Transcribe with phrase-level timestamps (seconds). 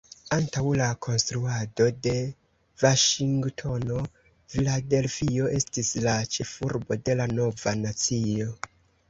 [0.35, 2.13] Antaŭ la konstruado de
[2.83, 3.99] Vaŝingtono,
[4.55, 8.51] Filadelfio estis la ĉefurbo de la nova nacio.